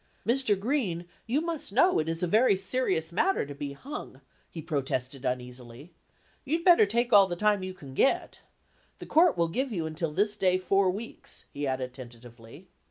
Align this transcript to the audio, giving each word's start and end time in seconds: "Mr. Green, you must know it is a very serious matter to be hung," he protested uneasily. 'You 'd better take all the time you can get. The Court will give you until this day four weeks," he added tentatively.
"Mr. 0.27 0.59
Green, 0.59 1.05
you 1.27 1.41
must 1.41 1.71
know 1.71 1.99
it 1.99 2.09
is 2.09 2.23
a 2.23 2.27
very 2.27 2.57
serious 2.57 3.11
matter 3.11 3.45
to 3.45 3.53
be 3.53 3.73
hung," 3.73 4.19
he 4.49 4.59
protested 4.59 5.25
uneasily. 5.25 5.93
'You 6.43 6.57
'd 6.57 6.65
better 6.65 6.87
take 6.87 7.13
all 7.13 7.27
the 7.27 7.35
time 7.35 7.61
you 7.61 7.75
can 7.75 7.93
get. 7.93 8.39
The 8.97 9.05
Court 9.05 9.37
will 9.37 9.47
give 9.47 9.71
you 9.71 9.85
until 9.85 10.11
this 10.11 10.35
day 10.35 10.57
four 10.57 10.89
weeks," 10.89 11.45
he 11.53 11.67
added 11.67 11.93
tentatively. 11.93 12.67